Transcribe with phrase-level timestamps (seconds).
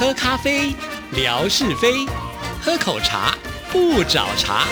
[0.00, 0.74] 喝咖啡，
[1.14, 2.08] 聊是非；
[2.62, 3.36] 喝口茶，
[3.70, 4.64] 不找茬。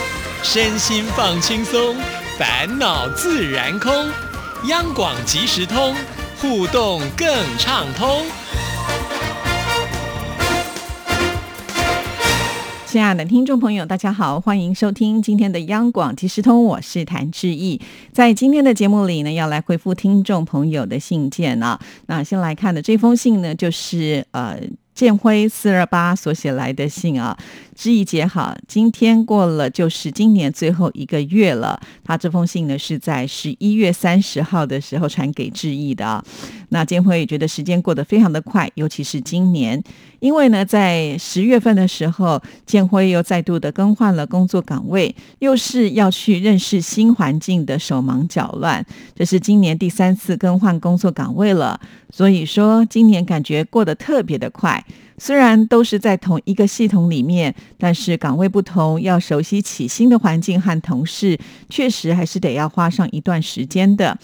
[0.42, 1.94] 身心放轻松，
[2.38, 3.92] 烦恼自然空。
[4.68, 5.94] 央广即时通，
[6.40, 7.28] 互动更
[7.58, 8.22] 畅通。
[12.86, 17.78] 亲爱的听众朋友，大家好，欢迎收听今天的央广即时通，我是谭志毅。
[18.14, 21.78] 在今天的节目里呢，要来回复听众朋友的信件啊。
[22.06, 24.58] 那先来看的这封信呢，就是呃。
[24.98, 27.38] 建辉四二八所写来的信啊，
[27.78, 31.80] 志怡姐好，今天过了就是今年最后一个月了。
[32.02, 36.24] 他这封信呢是在十一月三十号的时候传给志毅的。
[36.70, 39.80] 那建辉也觉得时间过得非常的快，尤其是今年，
[40.18, 48.84] 因为呢在十月份的时候，建辉又再度的更换了工作岗位，又是要去认识新环境的手忙脚乱。
[49.14, 54.84] 这是今年第三次更换工作岗位了，所以说今年感觉过得特别的快。
[55.18, 64.16] 虽然都是在同一个系统里面，但是岗位不同，要熟悉起新的环境和同事，确实还是得要花上一段时间的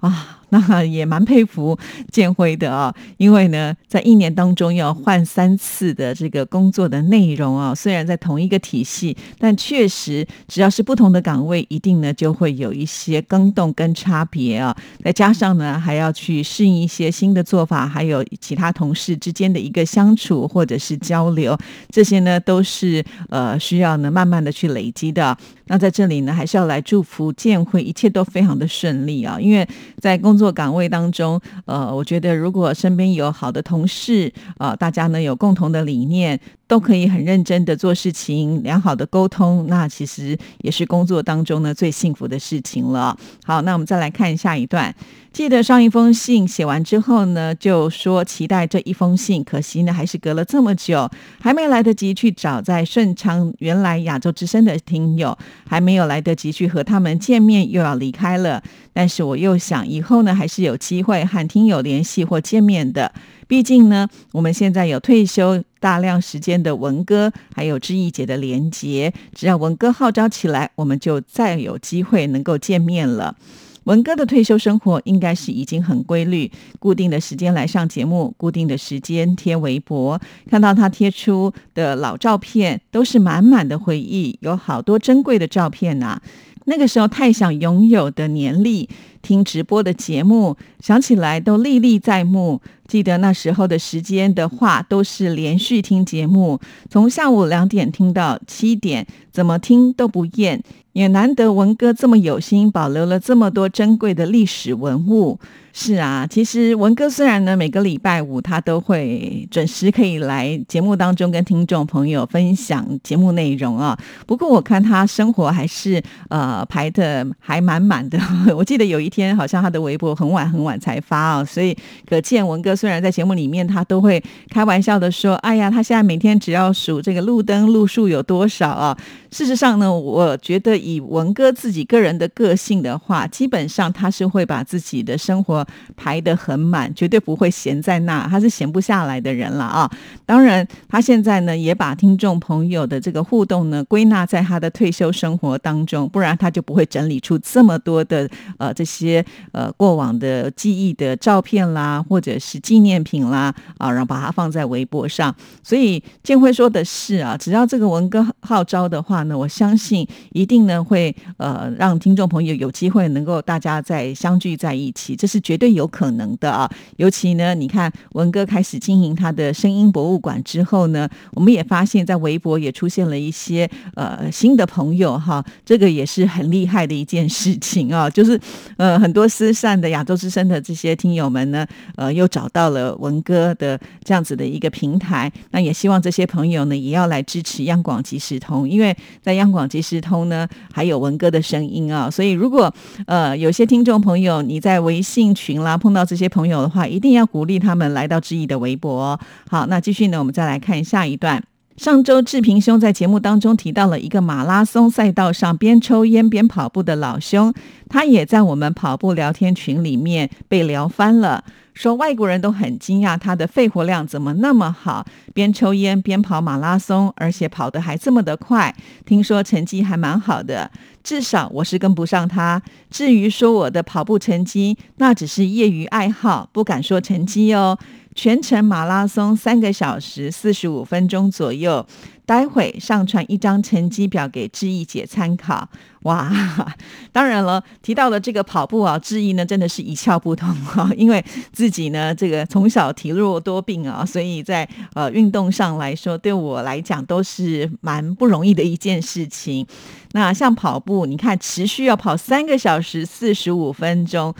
[0.00, 0.41] 啊。
[0.52, 1.78] 那也蛮佩服
[2.10, 14.76] 建辉的啊，因为呢，在一年当中要换三次的这个工作的内容啊，虽然在同一个体系，但确实只要是不同的岗位，一定呢就会有一些更动跟差别啊。
[15.02, 21.56] 再加上呢，还要去适应一些新的做法，还有其他同事之间的一个相处或者是交流，
[21.88, 25.34] 这些呢都是呃需要呢慢慢的去累积的。
[25.66, 29.38] 那在这里呢，还是要来祝福建辉，一切都非常的顺利啊！
[29.40, 29.66] 因为
[29.98, 36.40] 在工作做岗位当中，呃，我觉得如果身边有好的同事啊，大家呢有共同的理念。
[36.72, 43.14] 都可以很认真的做事情，良好的沟通，那其实也是工作当中呢最幸福的事情了。
[43.44, 44.94] 好，那我们再来看下一段。
[45.34, 51.10] 记得上一封信写完之后呢，就说期待这一封信，可惜呢还是隔了这么久，
[51.42, 55.36] 还没来得及去找在顺昌原来亚洲之声的听友，
[55.68, 58.62] 还没有来得及去和他们见面，又要离开了。
[58.94, 63.12] 但是我又想，以后呢还是有机会和听友联系或见面的。
[63.48, 73.36] 毕竟呢，我们现在有退休大量时间的文哥，还有知意姐的连结，只要文哥号召起来，我们就再有机会能够见面了。
[73.84, 86.20] 文哥的退休生活应该是已经很规律，固定的时间来上节目，固定的时间贴微博，看到他贴出的老照片，都是满满的回忆，有好多珍贵的照片呐。
[86.66, 88.88] 那个时候太想拥有的年历。
[89.22, 92.60] 听直播的节目，想起来都历历在目。
[92.88, 96.60] 记得那时候的时间的话，都是连续听节目，
[96.90, 100.62] 从下午两点听到七点，怎么听都不厌。
[100.92, 105.38] 也难得文哥这么有心，保留了这么多珍贵的历史文物。
[105.72, 118.20] 是啊，其实文哥虽然呢每个礼拜五他都会准时可以来节目当中跟听众朋友分享节目内容啊，不过我看他生活还是呃排的还满满的。
[118.54, 121.76] 我记得有一天好像他的微博很晚很晚才发啊，所以
[122.08, 128.96] 可见文哥虽然在节目里面他都会开玩笑的说，哎呀，他现在每天只要数这个路灯路数有多少啊。
[129.32, 135.66] 事实上呢，我觉得以文哥自己个人的个性的话，基本上他是会把自己的生活
[135.96, 139.90] 排得很满，绝对不会闲在那，他是闲不下来的人了啊。
[140.26, 148.28] 当然，他现在呢也把听众朋友的这个互动呢归纳在他的退休生活当中，不然他就不会整理出这么多的
[148.58, 155.34] 呃这些呃过往的记忆的照片啦，或者是纪念品啦啊，然后把它放在微博上。
[155.62, 159.21] 所以建辉说的是啊，只要这个文哥号召的话。
[159.24, 166.70] 那我相信一定呢会呃让听众朋友有机会能够大家再相聚在一起，这是绝对有可能的啊！
[166.96, 178.08] 尤其呢，你看文哥开始经营他的声音博物馆之后呢，我们也发现，在微博也出现了一些呃新的朋友哈，这个也是很厉害的一件事情啊！
[178.08, 178.38] 就是
[178.76, 181.66] 呃很多失散的亚洲之声的这些听友们呢，
[181.96, 188.96] 呃又找到了文哥的这样子的一个平台，那也希望这些朋友呢也要来支持央广即时通，因为。
[189.20, 192.72] 在央广即时通呢，还有文哥的声音啊，所以如果
[193.06, 199.18] 呃有些听众朋友你在微信群啦碰到这些朋友的话，一定要鼓励他们来到志毅的微博。
[199.48, 201.42] 好，那继续呢，我们再来看下一段。
[201.76, 207.52] 上周志平兄在节目当中提到了一个马拉松赛道上边抽烟边跑步的老兄，
[207.88, 211.42] 他也在我们跑步聊天群里面被聊翻了。
[211.72, 218.74] 说外国人都很惊讶他的肺活量怎么那么好，边抽烟边跑马拉松，而且跑得还这么的快，
[219.06, 220.70] 听说成绩还蛮好的。
[221.02, 222.60] 至少我是跟不上他。
[222.90, 227.78] 至于说我的跑步成绩，那只是业余爱好，不敢说成绩哦。
[228.14, 231.86] 全程马拉松三个小时四十五分钟左右。
[232.24, 235.68] 待会上传一张成绩表给志毅姐参考。
[236.02, 236.30] 哇，
[237.10, 241.22] 当然了，提到了这个跑步啊，志毅呢真的是一窍不通啊， 因为
[241.52, 249.66] 自己呢这个从小体弱多病啊，所以在呃运动上来说，对我来讲都是蛮不容易的一件事情。
[250.12, 254.32] 那像跑步，你看持续要跑三个小时四十五分钟。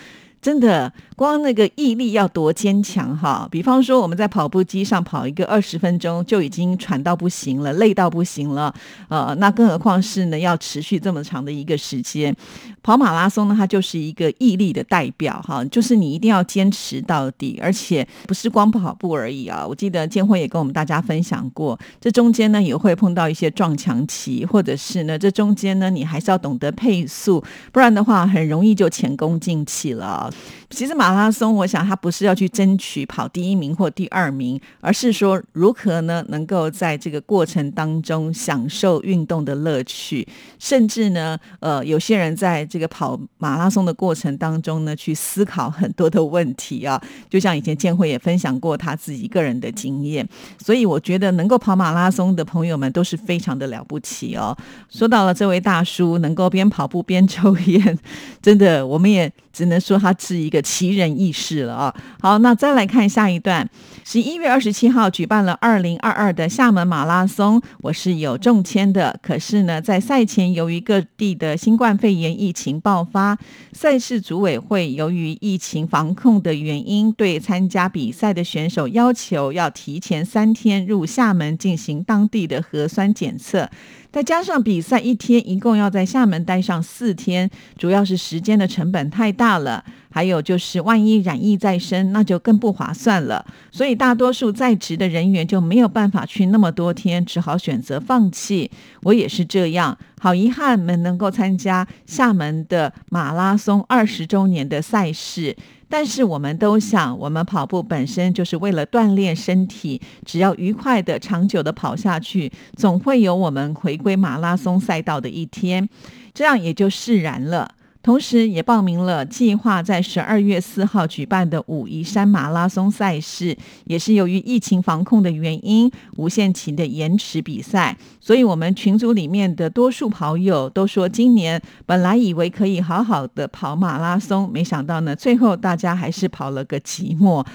[0.42, 3.46] 真的，光那个毅力要多坚强哈！
[3.48, 8.74] 比方说，我们在跑步机上跑一个二十分钟，就已经喘到不行了，累到不行了。
[9.08, 12.34] 呃，那更何况是呢，要持续这么长的一个时间。
[12.82, 19.64] 跑马拉松呢，它就是一个毅力的代表哈，就是你一定要坚持到底，而且不是光跑步而已啊。
[19.64, 27.40] 我记得建辉也跟我们大家分享过，这中间呢也会碰到一些撞墙期，或者是呢这中间呢你还是要懂得配速，
[27.70, 30.31] 不然的话很容易就前功尽弃了。
[30.70, 40.26] 其实马拉松，我想它不是要去争取跑第一名或第二名，而是说如何呢能够在这个过程当中享受运动的乐趣，
[40.58, 46.99] 甚至呢，呃，有些人在这个跑马拉松的过程当中呢，去思考很多的问题啊。
[47.29, 50.26] 就像以前建辉也分享过他自己个人的经验，
[50.58, 54.56] 所以我觉得能够跑马拉松的朋友们都是非常的了不起哦。
[54.88, 57.99] 说到了这位大叔能够边跑步边抽烟，
[58.40, 60.11] 真的我们也只能说他。
[60.22, 61.94] 是一个奇人异事了啊！
[62.20, 63.69] 好，那再来看下一段。
[64.04, 69.19] 十一月二十七号举办了二零二二的厦门马拉松，我是有中签的。
[69.20, 73.36] 可是呢，在赛前由于各地的新冠肺炎疫情爆发，
[73.72, 83.69] 赛事组委会由于疫情防控的原因，对参加比赛的选手要求要提前三天入厦门进行当地的核酸检测。
[84.12, 87.48] 再加上比赛一天一共要在厦门待上四天，
[87.78, 93.42] 主要是时间的成本太大了，还有就是万一染疫再生，那就更不划算了。
[93.70, 98.70] 所以大多数在职的人员就没有办法去那么多天，只好选择放弃。
[99.00, 105.56] 我也是这样，好遗憾没能够参加厦门的马拉松二十周年的赛事。
[105.92, 115.86] 但是我们都想，我们跑步本身就是为了锻炼身体，只要愉快的、长久的跑下去，总会有我们回归马拉松赛道的一天，
[116.32, 117.74] 这样也就释然了。
[118.02, 127.96] 同时，也报名了计划在十二月四号举办的武夷山马拉松赛事，也是由于疫情防控的原因，无限期的延迟比赛。
[128.20, 137.46] 所以，我们群组里面的多数跑友都说，今年本来以为可以好好的跑马拉松，没想到呢，最后大家还是跑了个寂寞。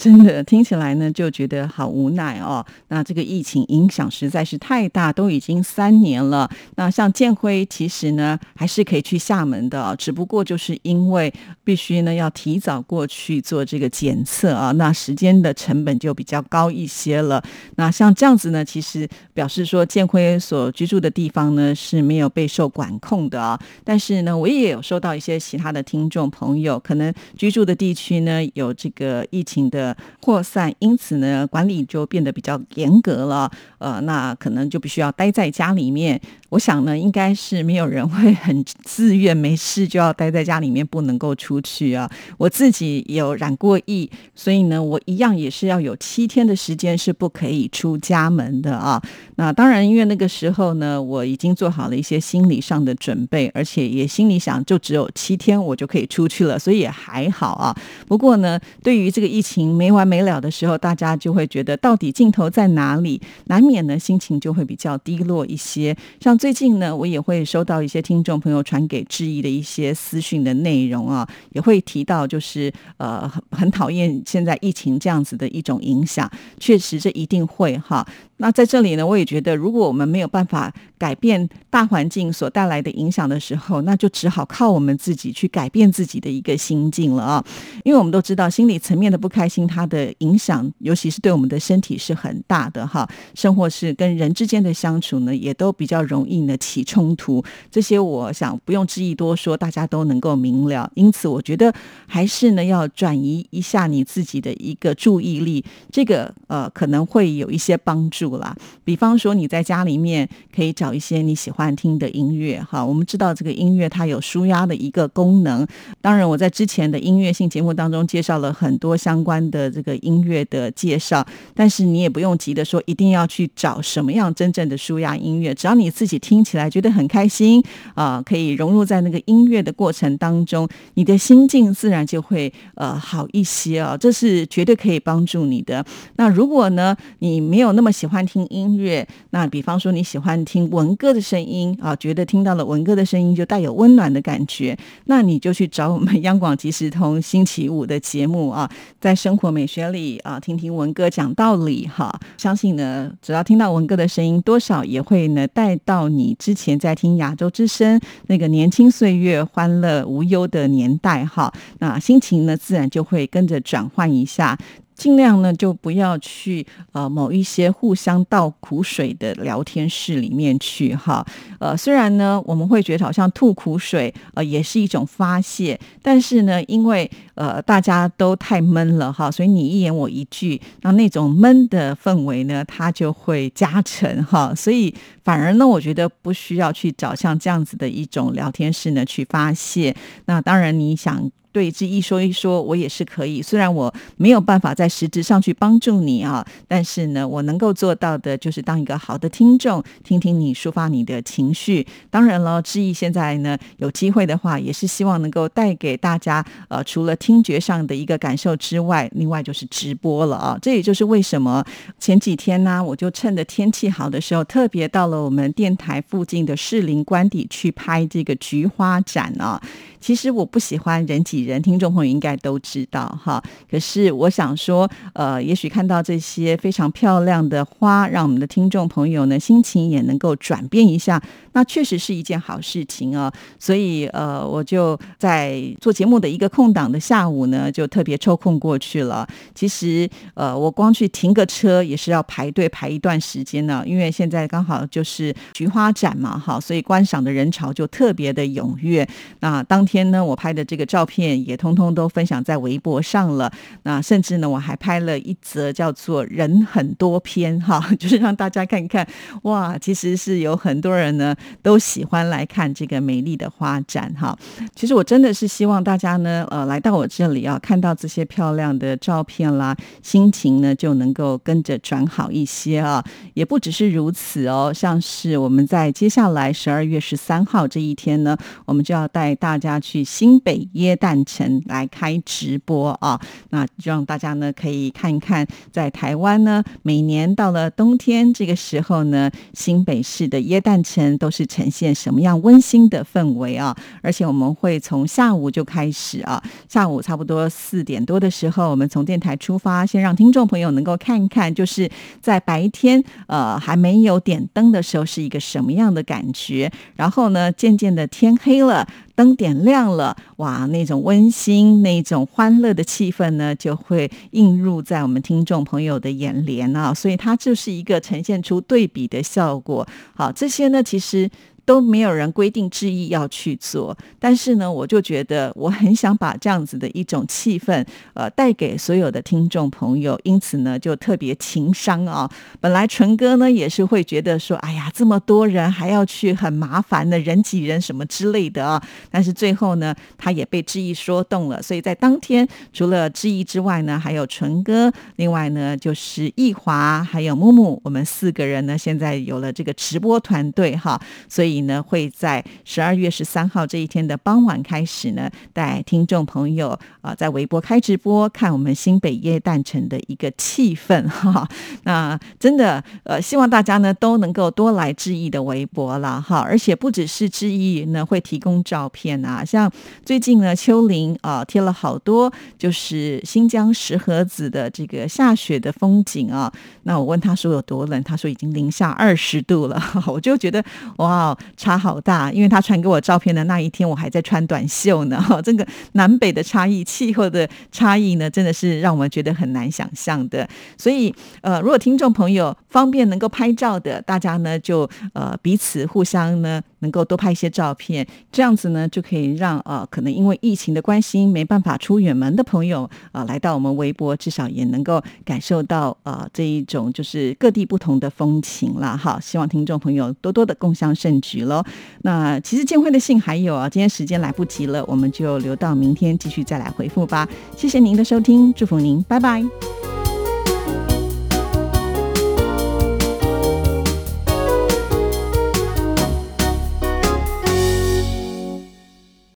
[0.00, 2.64] 真的听起来呢，就觉得好无奈哦。
[2.88, 6.50] 那这个疫情影响实在是太大，都已经三年了。
[6.76, 11.30] 那像建辉，其实呢还是可以去厦门的，只不过就是因为
[11.62, 17.42] 必须呢要提早过去做这个检测啊，那时间的成本就比较高一些了。
[17.76, 23.60] 那像这样子呢，其实表示说建辉所居住的地方呢是没有备受管控的啊。
[23.84, 29.89] 但是呢，我也有收到一些其他的听众朋友，可能居住的地区呢有这个疫情的。
[30.20, 33.50] 扩散，因此呢，管理就变得比较严格了。
[33.78, 36.20] 呃，那可能就必须要待在家里面。
[36.50, 42.10] 我想呢，应该是没有人会很自愿没事就要待在家里面，不能够出去啊。
[42.36, 49.00] 我自己有染过疫，所以呢，我一样也是要有七天的时间是不可以出家门的啊。
[49.36, 57.74] 那当然，因为那个时候呢，我已经做好了一些心理上的准备，而且也心里想，就只有七天我就可以出去了，所以也还好啊。
[58.08, 66.36] 不过呢，对于这个疫情没完没了的时候，大家就会觉得到底尽头在哪里，难免呢心情就会比较低落一些，像。
[66.36, 78.06] 最近呢，我也会收到一些听众朋友传给质疑的一些私讯的内容啊，也会提到就是呃很很讨厌现在疫情这样子的一种影响，确实这一定会哈。
[78.38, 87.44] 那在这里呢，我也觉得如果我们没有办法改变大环境所带来的影响的时候，那就只好靠我们自己去改变自己的一个心境了啊。
[87.84, 89.59] 因为我们都知道，心理层面的不开心。
[89.66, 93.08] 它的影响，尤其是对我们的身体是很大的哈。
[93.34, 97.42] 生活是跟人之间的相处呢，也都比较容易呢起冲突。
[97.70, 100.90] 这些我想不用质疑多说，大家都能够明了。
[100.94, 101.72] 因此，我觉得
[102.06, 108.54] 还是呢要转移一下你自己的一个注意力，这个呃可能会有一些帮助啦。
[108.84, 112.84] 比方说你在家里面可以找一些你喜欢听的音乐哈。
[112.84, 115.66] 我们知道这个音乐它有舒压的一个功能。
[116.00, 127.62] 当然，我在之前的音乐性节目当中介绍了很多相关的这个音乐的介绍，但是你也不用急的说一定要去找什么样真正的舒压音乐，只要你自己听起来觉得很开心
[127.94, 135.84] 啊，可以融入在那个音乐的过程当中，你的心境自然就会呃好一些啊，这是绝对可以帮助你的。
[136.16, 144.76] 那如果呢，你没有那么喜欢听音乐，那比方说你喜欢听文歌的声音啊，觉得听到了文歌的声音就带有温暖的感觉，
[145.06, 152.20] 那你就去找我们央广即时通星期五的节目啊，在生或美学里啊，听听文哥讲道理哈。
[152.36, 161.52] 相信呢，只要听到文哥的声音，多少也会呢带到你之前在听亚洲之声那个年轻岁月、欢乐无忧的年代哈。
[161.78, 164.58] 那心情呢，自然就会跟着转换一下。
[165.00, 171.26] 尽量呢，就不要去呃某一些互相倒苦水的聊天室里面去哈。
[171.58, 184.54] 呃，虽然呢，我们会觉得好像吐苦水呃也是一种发泄，但是呢，因为呃大家都太闷了哈，所以你一言我一句，那那种闷的氛围呢，它就会加成哈。
[184.54, 189.96] 所以反而呢，我觉得不需要去找像这样子的一种聊天室呢去发泄。
[190.26, 191.30] 那当然，你想。
[191.52, 193.42] 对之一说一说，我也是可以。
[193.42, 201.86] 虽然我没有办法在实质上去帮助你啊，但是呢，我能够做到的就是当一个好的听众，听听你抒发你的情绪。
[202.10, 210.58] 当然了，志毅现在呢有机会的话，也是希望能够带给大家呃，除了听觉上的一个感受之外，另外就是直播了啊。
[210.62, 211.64] 这也就是为什么
[211.98, 219.60] 前几天呢，我就趁着天气好的时候，特别到了我们电台附近的士林官邸去拍这个菊花展啊。
[220.00, 223.42] 其实我不喜欢人挤人，听众朋友应该都知道哈。
[223.70, 233.32] 可是我想说，呃，也许看到这些非常漂亮的花，让我们的听众朋友呢心情也能够转变一下，那确实是一件好事情啊。
[233.58, 239.26] 所以呃，我就在做节目的一个空档的下午呢，就特别抽空过去了。
[239.54, 249.06] 其实呃，我光去停个车也是要排队排一段时间呢，因为现在刚好就是菊花展嘛，哈，所以观赏的人潮就特别的踊跃。
[249.40, 253.50] 那当天呢，我拍的这个照片也通通都分享在微博上了。
[253.82, 259.06] 那甚至呢，我还拍了一则叫做“人很多篇”哈， 就是让大家看看
[259.42, 264.38] 哇，其实是有很多人呢都喜欢来看这个美丽的花展哈。
[264.74, 273.04] 其实我真的是希望大家呢，呃，来到我这里啊，看到这些漂亮的照片啦，心情呢就能够跟着转好一些啊。
[273.34, 279.80] 也不只是如此哦，像是我们在接下来十二月十三号这一天呢，我们就要带大家。
[279.82, 293.76] 去新北耶诞城来开直播啊，那让大家呢可以看一看，在台湾呢，每年到了冬天这个时候呢，新北市的耶诞城都是呈现什么样温馨的氛围啊！
[294.02, 308.86] 而且我们会从下午就开始啊，下午差不多四点多的时候，我们从电台出发，先让听众朋友能够看一看，就是在白天呃还没有点灯的时候是一个什么样的感觉，然后呢，渐渐的天黑了。
[309.20, 319.86] 灯点亮了，哇，那种温馨、那种欢乐的气氛呢，就会映入在我们听众朋友的眼帘啊，所以它就是一个呈现出对比的效果。
[320.14, 321.28] 好，这些呢，其实。
[321.70, 332.28] 都没有人规定志毅要去做，但是呢，我就觉得我很想把这样子的一种气氛，呃，带给所有的听众朋友，因此呢，就特别情商啊。
[332.58, 351.59] 本来纯哥呢也是会觉得说，哎呀，这么多人还要去很麻烦的人挤人什么之类的啊，但是最后呢，他也被志毅说动了，所以在当天除了志毅之外呢，还有纯哥，另外呢就是易华还有木木，我们四个人呢现在有了这个直播团队哈，所以。
[351.62, 361.48] 呢，会在十二月十三号这一天的傍晚开始呢，带听众朋友啊，在微博开直播，看我们新北耶诞城的一个气氛哈。
[361.84, 366.40] 那真的呃，希望大家呢都能够多来志毅的微博了哈。
[366.40, 369.70] 而且不只是志毅呢会提供照片啊，像
[370.04, 376.52] 最近呢秋林啊贴了好多就是新疆石河子的这个下雪的风景啊。
[376.84, 380.64] 那我问他说有多冷，他说已经零下二十度了， 我就觉得
[380.96, 381.36] 哇。
[381.56, 385.20] 差好大，因为他传给我照片的那一天，我还在穿短袖呢。
[385.20, 390.48] 哈， 这个南北的差异、气候的差异呢，真的是让我们觉得很难想象的。
[390.76, 408.96] 所以，呃，如果听众朋友方便能够拍照的，大家呢就呃彼此互相呢能够多拍一些照片，这样子呢就可以让呃可能因为疫情的关系没办法出远门的朋友啊，来到我们微博，至少也能够感受到呃这一种就是各地不同的风情啦。
[408.96, 411.62] 好，希望听众朋友多多的共享盛举喽。
[412.02, 417.28] 那其实建辉的信还有啊，今天时间来不及了，我们就留到明天继续再来回复吧。
[417.56, 419.99] 谢谢您的收听，祝福您，拜拜。